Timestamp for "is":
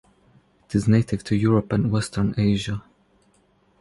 0.73-0.87